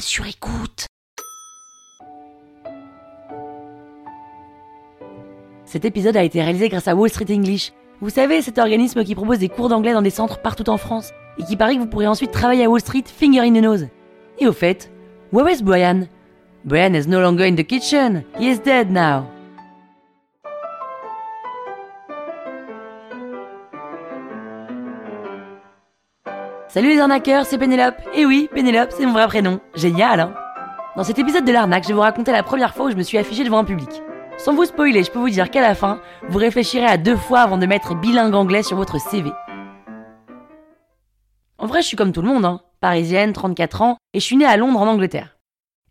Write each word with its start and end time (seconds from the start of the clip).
sur 0.00 0.26
écoute. 0.26 0.86
Cet 5.64 5.84
épisode 5.84 6.16
a 6.16 6.22
été 6.22 6.40
réalisé 6.42 6.68
grâce 6.68 6.88
à 6.88 6.94
Wall 6.94 7.10
Street 7.10 7.26
English. 7.30 7.72
Vous 8.00 8.10
savez, 8.10 8.42
cet 8.42 8.58
organisme 8.58 9.04
qui 9.04 9.14
propose 9.14 9.38
des 9.38 9.48
cours 9.48 9.68
d'anglais 9.68 9.92
dans 9.92 10.02
des 10.02 10.10
centres 10.10 10.40
partout 10.40 10.68
en 10.70 10.76
France 10.76 11.12
et 11.38 11.42
qui 11.42 11.56
paraît 11.56 11.74
que 11.74 11.80
vous 11.80 11.86
pourrez 11.86 12.06
ensuite 12.06 12.30
travailler 12.30 12.64
à 12.64 12.70
Wall 12.70 12.80
Street 12.80 13.04
finger 13.06 13.40
in 13.40 13.52
the 13.52 13.62
nose. 13.62 13.88
Et 14.38 14.46
au 14.46 14.52
fait, 14.52 14.90
where 15.32 15.50
is 15.50 15.62
Brian? 15.62 16.06
Brian 16.64 16.94
is 16.94 17.06
no 17.06 17.20
longer 17.20 17.46
in 17.46 17.56
the 17.56 17.66
kitchen. 17.66 18.24
He 18.38 18.50
is 18.50 18.58
dead 18.58 18.90
now. 18.90 19.35
Salut 26.76 26.90
les 26.90 27.00
arnaqueurs, 27.00 27.46
c'est 27.46 27.56
Pénélope. 27.56 28.02
Et 28.14 28.26
oui, 28.26 28.50
Pénélope, 28.52 28.92
c'est 28.94 29.06
mon 29.06 29.14
vrai 29.14 29.26
prénom. 29.28 29.60
Génial, 29.74 30.20
hein 30.20 30.34
Dans 30.94 31.04
cet 31.04 31.18
épisode 31.18 31.46
de 31.46 31.50
l'arnaque, 31.50 31.84
je 31.84 31.88
vais 31.88 31.94
vous 31.94 32.00
raconter 32.00 32.32
la 32.32 32.42
première 32.42 32.74
fois 32.74 32.84
où 32.84 32.90
je 32.90 32.96
me 32.96 33.02
suis 33.02 33.16
affiché 33.16 33.44
devant 33.44 33.60
un 33.60 33.64
public. 33.64 33.88
Sans 34.36 34.54
vous 34.54 34.66
spoiler, 34.66 35.02
je 35.02 35.10
peux 35.10 35.18
vous 35.18 35.30
dire 35.30 35.50
qu'à 35.50 35.62
la 35.62 35.74
fin, 35.74 36.02
vous 36.28 36.36
réfléchirez 36.36 36.84
à 36.84 36.98
deux 36.98 37.16
fois 37.16 37.40
avant 37.40 37.56
de 37.56 37.64
mettre 37.64 37.94
bilingue 37.94 38.34
anglais 38.34 38.62
sur 38.62 38.76
votre 38.76 39.00
CV. 39.00 39.32
En 41.56 41.66
vrai, 41.66 41.80
je 41.80 41.86
suis 41.86 41.96
comme 41.96 42.12
tout 42.12 42.20
le 42.20 42.28
monde, 42.28 42.44
hein. 42.44 42.60
Parisienne, 42.82 43.32
34 43.32 43.80
ans, 43.80 43.96
et 44.12 44.20
je 44.20 44.24
suis 44.26 44.36
née 44.36 44.44
à 44.44 44.58
Londres 44.58 44.82
en 44.82 44.86
Angleterre. 44.86 45.38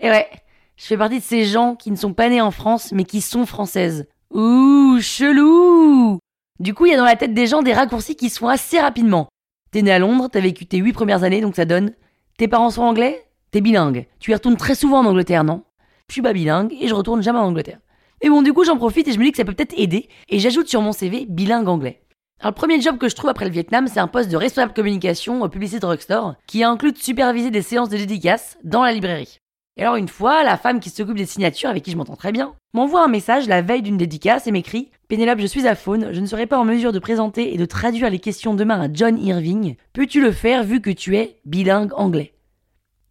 Et 0.00 0.10
ouais, 0.10 0.28
je 0.76 0.84
fais 0.84 0.98
partie 0.98 1.20
de 1.20 1.24
ces 1.24 1.46
gens 1.46 1.76
qui 1.76 1.92
ne 1.92 1.96
sont 1.96 2.12
pas 2.12 2.28
nés 2.28 2.42
en 2.42 2.50
France, 2.50 2.92
mais 2.92 3.04
qui 3.04 3.22
sont 3.22 3.46
françaises. 3.46 4.06
Ouh, 4.34 4.98
chelou 5.00 6.18
Du 6.60 6.74
coup, 6.74 6.84
il 6.84 6.92
y 6.92 6.94
a 6.94 6.98
dans 6.98 7.06
la 7.06 7.16
tête 7.16 7.32
des 7.32 7.46
gens 7.46 7.62
des 7.62 7.72
raccourcis 7.72 8.16
qui 8.16 8.28
se 8.28 8.38
font 8.38 8.48
assez 8.48 8.78
rapidement. 8.78 9.28
T'es 9.74 9.82
né 9.82 9.90
à 9.90 9.98
Londres, 9.98 10.28
t'as 10.30 10.38
vécu 10.38 10.66
tes 10.66 10.76
8 10.76 10.92
premières 10.92 11.24
années, 11.24 11.40
donc 11.40 11.56
ça 11.56 11.64
donne. 11.64 11.94
Tes 12.38 12.46
parents 12.46 12.70
sont 12.70 12.82
anglais? 12.82 13.24
T'es 13.50 13.60
bilingue. 13.60 14.06
Tu 14.20 14.30
y 14.30 14.34
retournes 14.34 14.56
très 14.56 14.76
souvent 14.76 15.00
en 15.00 15.04
Angleterre, 15.04 15.42
non? 15.42 15.64
Je 16.06 16.12
suis 16.12 16.22
pas 16.22 16.32
bilingue 16.32 16.72
et 16.80 16.86
je 16.86 16.94
retourne 16.94 17.24
jamais 17.24 17.40
en 17.40 17.46
Angleterre. 17.46 17.80
Mais 18.22 18.28
bon, 18.30 18.42
du 18.42 18.52
coup, 18.52 18.62
j'en 18.62 18.76
profite 18.76 19.08
et 19.08 19.12
je 19.12 19.18
me 19.18 19.24
dis 19.24 19.32
que 19.32 19.36
ça 19.36 19.44
peut 19.44 19.52
peut-être 19.52 19.76
aider, 19.76 20.08
et 20.28 20.38
j'ajoute 20.38 20.68
sur 20.68 20.80
mon 20.80 20.92
CV 20.92 21.26
bilingue 21.28 21.66
anglais. 21.66 22.02
Alors, 22.38 22.52
le 22.52 22.54
premier 22.54 22.80
job 22.80 22.98
que 22.98 23.08
je 23.08 23.16
trouve 23.16 23.30
après 23.30 23.46
le 23.46 23.50
Vietnam, 23.50 23.88
c'est 23.88 23.98
un 23.98 24.06
poste 24.06 24.30
de 24.30 24.36
responsable 24.36 24.74
communication 24.74 25.42
au 25.42 25.48
Publicité 25.48 25.80
Drugstore, 25.80 26.36
qui 26.46 26.62
inclut 26.62 26.92
de 26.92 26.98
superviser 26.98 27.50
des 27.50 27.62
séances 27.62 27.88
de 27.88 27.96
dédicaces 27.96 28.56
dans 28.62 28.84
la 28.84 28.92
librairie. 28.92 29.40
Et 29.76 29.82
alors, 29.82 29.96
une 29.96 30.08
fois, 30.08 30.44
la 30.44 30.56
femme 30.56 30.78
qui 30.78 30.88
s'occupe 30.88 31.16
des 31.16 31.26
signatures, 31.26 31.68
avec 31.68 31.82
qui 31.82 31.90
je 31.90 31.96
m'entends 31.96 32.14
très 32.14 32.30
bien, 32.30 32.54
m'envoie 32.74 33.04
un 33.04 33.08
message 33.08 33.48
la 33.48 33.60
veille 33.60 33.82
d'une 33.82 33.96
dédicace 33.96 34.46
et 34.46 34.52
m'écrit 34.52 34.90
Pénélope, 35.08 35.40
je 35.40 35.46
suis 35.46 35.66
à 35.66 35.74
faune, 35.74 36.12
je 36.12 36.20
ne 36.20 36.26
serai 36.26 36.46
pas 36.46 36.58
en 36.58 36.64
mesure 36.64 36.92
de 36.92 37.00
présenter 37.00 37.52
et 37.52 37.58
de 37.58 37.64
traduire 37.64 38.08
les 38.08 38.20
questions 38.20 38.54
demain 38.54 38.80
à 38.80 38.88
John 38.92 39.18
Irving. 39.18 39.74
Peux-tu 39.92 40.20
le 40.20 40.30
faire 40.30 40.62
vu 40.62 40.80
que 40.80 40.90
tu 40.90 41.16
es 41.16 41.40
bilingue 41.44 41.92
anglais? 41.96 42.34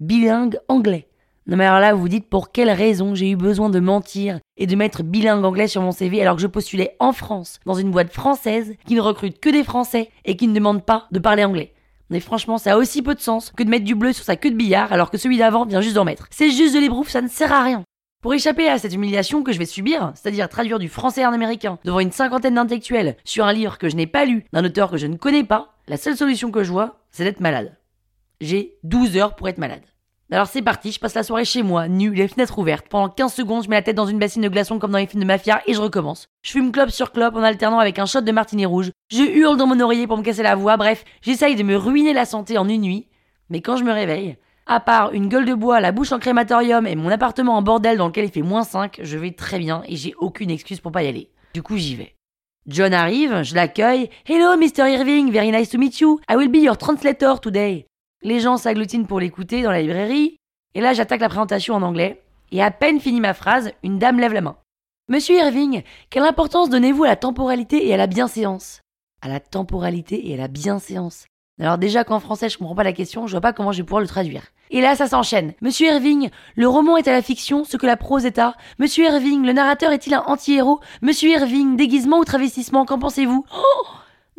Bilingue 0.00 0.58
anglais. 0.66 1.06
Non 1.46 1.56
mais 1.56 1.64
alors 1.64 1.80
là, 1.80 1.94
vous 1.94 2.00
vous 2.00 2.08
dites 2.08 2.28
pour 2.28 2.50
quelle 2.50 2.70
raison 2.70 3.14
j'ai 3.14 3.30
eu 3.30 3.36
besoin 3.36 3.70
de 3.70 3.78
mentir 3.80 4.40
et 4.56 4.66
de 4.66 4.76
mettre 4.76 5.04
bilingue 5.04 5.44
anglais 5.44 5.68
sur 5.68 5.80
mon 5.80 5.92
CV 5.92 6.20
alors 6.20 6.34
que 6.34 6.42
je 6.42 6.46
postulais 6.48 6.96
en 6.98 7.12
France, 7.12 7.60
dans 7.66 7.74
une 7.74 7.92
boîte 7.92 8.12
française 8.12 8.74
qui 8.84 8.96
ne 8.96 9.00
recrute 9.00 9.38
que 9.38 9.48
des 9.48 9.64
Français 9.64 10.10
et 10.24 10.36
qui 10.36 10.48
ne 10.48 10.54
demande 10.54 10.84
pas 10.84 11.06
de 11.12 11.20
parler 11.20 11.44
anglais? 11.44 11.72
Mais 12.10 12.20
franchement, 12.20 12.58
ça 12.58 12.72
a 12.72 12.76
aussi 12.76 13.02
peu 13.02 13.14
de 13.14 13.20
sens 13.20 13.52
que 13.56 13.62
de 13.62 13.68
mettre 13.68 13.84
du 13.84 13.94
bleu 13.94 14.12
sur 14.12 14.24
sa 14.24 14.36
queue 14.36 14.50
de 14.50 14.56
billard 14.56 14.92
alors 14.92 15.10
que 15.10 15.18
celui 15.18 15.38
d'avant 15.38 15.66
vient 15.66 15.80
juste 15.80 15.94
d'en 15.94 16.04
mettre. 16.04 16.26
C'est 16.30 16.50
juste 16.50 16.74
de 16.74 16.80
l'ébrouf, 16.80 17.08
ça 17.08 17.20
ne 17.20 17.28
sert 17.28 17.52
à 17.52 17.62
rien. 17.62 17.82
Pour 18.22 18.34
échapper 18.34 18.68
à 18.68 18.78
cette 18.78 18.94
humiliation 18.94 19.44
que 19.44 19.52
je 19.52 19.58
vais 19.58 19.66
subir, 19.66 20.12
c'est-à-dire 20.14 20.48
traduire 20.48 20.80
du 20.80 20.88
français 20.88 21.24
en 21.24 21.32
américain 21.32 21.78
devant 21.84 22.00
une 22.00 22.10
cinquantaine 22.10 22.54
d'intellectuels 22.54 23.16
sur 23.24 23.44
un 23.44 23.52
livre 23.52 23.78
que 23.78 23.88
je 23.88 23.94
n'ai 23.94 24.08
pas 24.08 24.24
lu, 24.24 24.44
d'un 24.52 24.64
auteur 24.64 24.90
que 24.90 24.96
je 24.96 25.06
ne 25.06 25.16
connais 25.16 25.44
pas, 25.44 25.74
la 25.86 25.96
seule 25.96 26.16
solution 26.16 26.50
que 26.50 26.64
je 26.64 26.72
vois, 26.72 26.98
c'est 27.12 27.22
d'être 27.24 27.40
malade. 27.40 27.76
J'ai 28.40 28.76
12 28.82 29.16
heures 29.16 29.36
pour 29.36 29.48
être 29.48 29.58
malade. 29.58 29.82
Alors 30.30 30.46
c'est 30.46 30.60
parti, 30.60 30.92
je 30.92 31.00
passe 31.00 31.14
la 31.14 31.22
soirée 31.22 31.46
chez 31.46 31.62
moi, 31.62 31.88
nu, 31.88 32.12
les 32.12 32.28
fenêtres 32.28 32.58
ouvertes. 32.58 32.86
Pendant 32.90 33.08
15 33.08 33.32
secondes, 33.32 33.64
je 33.64 33.70
mets 33.70 33.76
la 33.76 33.82
tête 33.82 33.96
dans 33.96 34.06
une 34.06 34.18
bassine 34.18 34.42
de 34.42 34.50
glaçons 34.50 34.78
comme 34.78 34.90
dans 34.90 34.98
les 34.98 35.06
films 35.06 35.22
de 35.22 35.26
mafia 35.26 35.62
et 35.66 35.72
je 35.72 35.80
recommence. 35.80 36.28
Je 36.42 36.50
fume 36.50 36.70
clope 36.70 36.90
sur 36.90 37.12
clope 37.12 37.34
en 37.34 37.42
alternant 37.42 37.78
avec 37.78 37.98
un 37.98 38.04
shot 38.04 38.20
de 38.20 38.32
martini 38.32 38.66
rouge. 38.66 38.90
Je 39.10 39.22
hurle 39.22 39.56
dans 39.56 39.66
mon 39.66 39.80
oreiller 39.80 40.06
pour 40.06 40.18
me 40.18 40.22
casser 40.22 40.42
la 40.42 40.54
voix. 40.54 40.76
Bref, 40.76 41.04
j'essaye 41.22 41.56
de 41.56 41.62
me 41.62 41.76
ruiner 41.76 42.12
la 42.12 42.26
santé 42.26 42.58
en 42.58 42.68
une 42.68 42.82
nuit. 42.82 43.08
Mais 43.48 43.62
quand 43.62 43.78
je 43.78 43.84
me 43.84 43.92
réveille, 43.92 44.36
à 44.66 44.80
part 44.80 45.14
une 45.14 45.28
gueule 45.28 45.46
de 45.46 45.54
bois, 45.54 45.80
la 45.80 45.92
bouche 45.92 46.12
en 46.12 46.18
crématorium 46.18 46.86
et 46.86 46.94
mon 46.94 47.08
appartement 47.08 47.56
en 47.56 47.62
bordel 47.62 47.96
dans 47.96 48.08
lequel 48.08 48.26
il 48.26 48.30
fait 48.30 48.42
moins 48.42 48.64
5, 48.64 49.00
je 49.02 49.16
vais 49.16 49.30
très 49.30 49.58
bien 49.58 49.82
et 49.88 49.96
j'ai 49.96 50.12
aucune 50.18 50.50
excuse 50.50 50.80
pour 50.80 50.92
pas 50.92 51.04
y 51.04 51.08
aller. 51.08 51.30
Du 51.54 51.62
coup, 51.62 51.78
j'y 51.78 51.96
vais. 51.96 52.14
John 52.66 52.92
arrive, 52.92 53.44
je 53.44 53.54
l'accueille. 53.54 54.10
Hello, 54.28 54.58
Mr. 54.58 54.90
Irving, 54.90 55.32
very 55.32 55.50
nice 55.50 55.70
to 55.70 55.78
meet 55.78 56.00
you. 56.00 56.20
I 56.30 56.36
will 56.36 56.50
be 56.50 56.58
your 56.58 56.76
translator 56.76 57.40
today. 57.40 57.87
Les 58.22 58.40
gens 58.40 58.56
s'agglutinent 58.56 59.06
pour 59.06 59.20
l'écouter 59.20 59.62
dans 59.62 59.70
la 59.70 59.80
librairie. 59.80 60.38
Et 60.74 60.80
là, 60.80 60.92
j'attaque 60.92 61.20
la 61.20 61.28
présentation 61.28 61.74
en 61.74 61.82
anglais. 61.82 62.20
Et 62.50 62.60
à 62.60 62.72
peine 62.72 62.98
fini 62.98 63.20
ma 63.20 63.32
phrase, 63.32 63.70
une 63.84 64.00
dame 64.00 64.18
lève 64.18 64.32
la 64.32 64.40
main. 64.40 64.56
Monsieur 65.08 65.36
Irving, 65.36 65.82
quelle 66.10 66.24
importance 66.24 66.68
donnez-vous 66.68 67.04
à 67.04 67.08
la 67.08 67.16
temporalité 67.16 67.86
et 67.86 67.94
à 67.94 67.96
la 67.96 68.08
bienséance? 68.08 68.80
À 69.22 69.28
la 69.28 69.38
temporalité 69.38 70.28
et 70.28 70.34
à 70.34 70.36
la 70.36 70.48
bienséance. 70.48 71.26
Alors 71.60 71.78
déjà 71.78 72.04
qu'en 72.04 72.20
français 72.20 72.48
je 72.48 72.58
comprends 72.58 72.74
pas 72.74 72.84
la 72.84 72.92
question, 72.92 73.26
je 73.26 73.32
vois 73.32 73.40
pas 73.40 73.52
comment 73.52 73.72
je 73.72 73.78
vais 73.78 73.86
pouvoir 73.86 74.00
le 74.00 74.06
traduire. 74.06 74.42
Et 74.70 74.80
là 74.80 74.94
ça 74.94 75.08
s'enchaîne. 75.08 75.54
Monsieur 75.60 75.88
Irving, 75.88 76.30
le 76.56 76.68
roman 76.68 76.96
est 76.96 77.08
à 77.08 77.12
la 77.12 77.22
fiction 77.22 77.64
ce 77.64 77.76
que 77.76 77.86
la 77.86 77.96
prose 77.96 78.26
est 78.26 78.38
à. 78.38 78.54
Monsieur 78.78 79.06
Irving, 79.06 79.44
le 79.44 79.52
narrateur 79.52 79.92
est-il 79.92 80.14
un 80.14 80.22
anti-héros? 80.26 80.80
Monsieur 81.02 81.30
Irving, 81.30 81.76
déguisement 81.76 82.18
ou 82.18 82.24
travestissement, 82.24 82.84
qu'en 82.84 82.98
pensez-vous? 82.98 83.44
Oh 83.50 83.86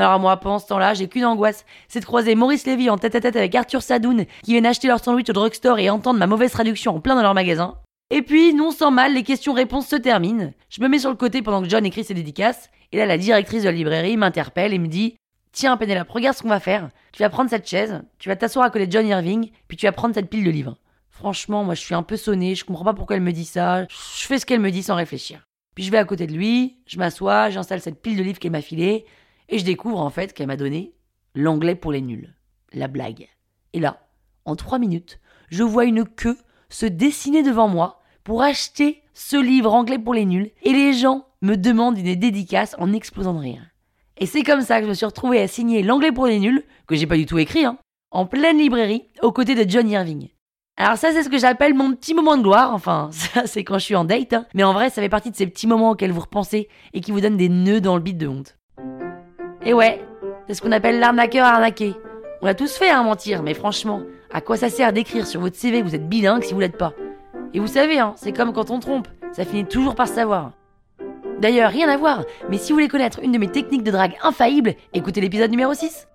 alors 0.00 0.18
moi, 0.18 0.36
pendant 0.38 0.58
ce 0.58 0.66
temps-là, 0.66 0.94
j'ai 0.94 1.08
qu'une 1.08 1.24
angoisse, 1.24 1.64
c'est 1.88 2.00
de 2.00 2.04
croiser 2.04 2.34
Maurice 2.34 2.66
Lévy 2.66 2.90
en 2.90 2.98
tête-à-tête 2.98 3.36
avec 3.36 3.54
Arthur 3.54 3.82
Sadoun, 3.82 4.24
qui 4.42 4.52
viennent 4.52 4.66
acheter 4.66 4.88
leur 4.88 5.02
sandwich 5.02 5.30
au 5.30 5.32
drugstore 5.32 5.78
et 5.78 5.90
entendre 5.90 6.18
ma 6.18 6.26
mauvaise 6.26 6.50
traduction 6.50 6.96
en 6.96 7.00
plein 7.00 7.14
dans 7.14 7.22
leur 7.22 7.34
magasin. 7.34 7.76
Et 8.10 8.22
puis, 8.22 8.54
non 8.54 8.70
sans 8.70 8.90
mal, 8.90 9.14
les 9.14 9.22
questions-réponses 9.22 9.88
se 9.88 9.96
terminent. 9.96 10.52
Je 10.68 10.80
me 10.82 10.88
mets 10.88 10.98
sur 10.98 11.10
le 11.10 11.16
côté 11.16 11.42
pendant 11.42 11.62
que 11.62 11.68
John 11.68 11.86
écrit 11.86 12.04
ses 12.04 12.14
dédicaces, 12.14 12.70
et 12.92 12.98
là, 12.98 13.06
la 13.06 13.18
directrice 13.18 13.62
de 13.62 13.68
la 13.68 13.74
librairie 13.74 14.16
m'interpelle 14.16 14.72
et 14.72 14.78
me 14.78 14.88
dit 14.88 15.16
Tiens, 15.52 15.76
Pénélope, 15.76 16.10
regarde 16.10 16.36
ce 16.36 16.42
qu'on 16.42 16.48
va 16.48 16.60
faire. 16.60 16.90
Tu 17.12 17.22
vas 17.22 17.30
prendre 17.30 17.48
cette 17.48 17.68
chaise, 17.68 18.02
tu 18.18 18.28
vas 18.28 18.36
t'asseoir 18.36 18.66
à 18.66 18.70
côté 18.70 18.86
de 18.86 18.92
John 18.92 19.06
Irving, 19.06 19.50
puis 19.68 19.76
tu 19.76 19.86
vas 19.86 19.92
prendre 19.92 20.14
cette 20.14 20.28
pile 20.28 20.44
de 20.44 20.50
livres. 20.50 20.76
Franchement, 21.08 21.62
moi, 21.62 21.74
je 21.74 21.80
suis 21.80 21.94
un 21.94 22.02
peu 22.02 22.16
sonné, 22.16 22.56
je 22.56 22.64
comprends 22.64 22.84
pas 22.84 22.94
pourquoi 22.94 23.14
elle 23.14 23.22
me 23.22 23.32
dit 23.32 23.44
ça. 23.44 23.86
Je 23.88 24.26
fais 24.26 24.40
ce 24.40 24.46
qu'elle 24.46 24.58
me 24.58 24.72
dit 24.72 24.82
sans 24.82 24.96
réfléchir. 24.96 25.46
Puis 25.76 25.84
je 25.84 25.90
vais 25.92 25.98
à 25.98 26.04
côté 26.04 26.26
de 26.26 26.32
lui, 26.32 26.78
je 26.86 26.98
m'assois, 26.98 27.50
j'installe 27.50 27.80
cette 27.80 28.02
pile 28.02 28.16
de 28.16 28.22
livres 28.22 28.38
qu'elle 28.40 28.52
m'a 28.52 28.60
filée, 28.60 29.06
et 29.54 29.60
je 29.60 29.64
découvre 29.64 30.00
en 30.00 30.10
fait 30.10 30.32
qu'elle 30.32 30.48
m'a 30.48 30.56
donné 30.56 30.94
l'anglais 31.36 31.76
pour 31.76 31.92
les 31.92 32.00
nuls, 32.00 32.34
la 32.72 32.88
blague. 32.88 33.28
Et 33.72 33.78
là, 33.78 34.04
en 34.46 34.56
trois 34.56 34.80
minutes, 34.80 35.20
je 35.48 35.62
vois 35.62 35.84
une 35.84 36.04
queue 36.04 36.36
se 36.70 36.86
dessiner 36.86 37.44
devant 37.44 37.68
moi 37.68 38.00
pour 38.24 38.42
acheter 38.42 39.04
ce 39.12 39.36
livre 39.36 39.72
anglais 39.72 40.00
pour 40.00 40.12
les 40.12 40.24
nuls, 40.24 40.50
et 40.64 40.72
les 40.72 40.92
gens 40.92 41.28
me 41.40 41.54
demandent 41.54 41.96
une 41.96 42.16
dédicace 42.16 42.74
en 42.80 42.92
explosant 42.92 43.34
de 43.34 43.38
rire. 43.38 43.62
Et 44.16 44.26
c'est 44.26 44.42
comme 44.42 44.62
ça 44.62 44.78
que 44.78 44.86
je 44.86 44.88
me 44.88 44.94
suis 44.94 45.06
retrouvé 45.06 45.40
à 45.40 45.46
signer 45.46 45.84
l'anglais 45.84 46.10
pour 46.10 46.26
les 46.26 46.40
nuls, 46.40 46.64
que 46.88 46.96
j'ai 46.96 47.06
pas 47.06 47.16
du 47.16 47.26
tout 47.26 47.38
écrit, 47.38 47.64
hein, 47.64 47.78
en 48.10 48.26
pleine 48.26 48.58
librairie, 48.58 49.04
aux 49.22 49.30
côtés 49.30 49.54
de 49.54 49.70
John 49.70 49.88
Irving. 49.88 50.30
Alors 50.76 50.96
ça, 50.96 51.12
c'est 51.12 51.22
ce 51.22 51.28
que 51.28 51.38
j'appelle 51.38 51.74
mon 51.74 51.94
petit 51.94 52.14
moment 52.14 52.36
de 52.36 52.42
gloire. 52.42 52.74
Enfin, 52.74 53.10
ça, 53.12 53.46
c'est 53.46 53.62
quand 53.62 53.78
je 53.78 53.84
suis 53.84 53.94
en 53.94 54.04
date. 54.04 54.32
Hein. 54.32 54.46
Mais 54.52 54.64
en 54.64 54.72
vrai, 54.72 54.90
ça 54.90 55.00
fait 55.00 55.08
partie 55.08 55.30
de 55.30 55.36
ces 55.36 55.46
petits 55.46 55.68
moments 55.68 55.90
auxquels 55.90 56.10
vous 56.10 56.22
repensez 56.22 56.68
et 56.92 57.00
qui 57.00 57.12
vous 57.12 57.20
donnent 57.20 57.36
des 57.36 57.48
nœuds 57.48 57.80
dans 57.80 57.94
le 57.94 58.02
bit 58.02 58.18
de 58.18 58.26
honte. 58.26 58.56
Et 59.66 59.72
ouais, 59.72 60.04
c'est 60.46 60.54
ce 60.54 60.60
qu'on 60.60 60.72
appelle 60.72 60.98
l'arnaqueur 60.98 61.46
arnaqué. 61.46 61.94
On 62.42 62.46
a 62.46 62.54
tous 62.54 62.76
fait 62.76 62.90
à 62.90 62.98
hein, 62.98 63.02
mentir, 63.02 63.42
mais 63.42 63.54
franchement, 63.54 64.02
à 64.30 64.42
quoi 64.42 64.58
ça 64.58 64.68
sert 64.68 64.92
d'écrire 64.92 65.26
sur 65.26 65.40
votre 65.40 65.56
CV 65.56 65.80
vous 65.80 65.94
êtes 65.94 66.06
bilingue 66.06 66.42
si 66.42 66.52
vous 66.52 66.60
l'êtes 66.60 66.76
pas? 66.76 66.92
Et 67.54 67.60
vous 67.60 67.66
savez, 67.66 67.98
hein, 67.98 68.12
c'est 68.16 68.32
comme 68.32 68.52
quand 68.52 68.70
on 68.70 68.78
trompe, 68.78 69.08
ça 69.32 69.46
finit 69.46 69.64
toujours 69.64 69.94
par 69.94 70.08
savoir. 70.08 70.52
D'ailleurs, 71.40 71.70
rien 71.70 71.88
à 71.88 71.96
voir, 71.96 72.24
mais 72.50 72.58
si 72.58 72.72
vous 72.72 72.76
voulez 72.76 72.88
connaître 72.88 73.20
une 73.22 73.32
de 73.32 73.38
mes 73.38 73.48
techniques 73.50 73.82
de 73.82 73.90
drague 73.90 74.18
infaillibles, 74.22 74.74
écoutez 74.92 75.22
l'épisode 75.22 75.50
numéro 75.50 75.72
6. 75.72 76.08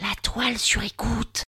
La 0.00 0.14
toile 0.22 0.58
sur 0.58 0.84
écoute 0.84 1.42